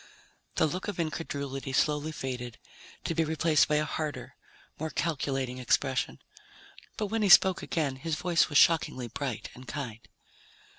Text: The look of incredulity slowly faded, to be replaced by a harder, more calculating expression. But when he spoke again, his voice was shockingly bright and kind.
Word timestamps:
The 0.55 0.65
look 0.65 0.87
of 0.87 0.99
incredulity 0.99 1.71
slowly 1.73 2.11
faded, 2.11 2.57
to 3.03 3.13
be 3.13 3.23
replaced 3.23 3.67
by 3.67 3.75
a 3.75 3.85
harder, 3.85 4.35
more 4.79 4.89
calculating 4.89 5.59
expression. 5.59 6.17
But 6.97 7.05
when 7.13 7.21
he 7.21 7.29
spoke 7.29 7.61
again, 7.61 7.97
his 7.97 8.15
voice 8.15 8.49
was 8.49 8.57
shockingly 8.57 9.09
bright 9.09 9.49
and 9.53 9.67
kind. 9.67 9.99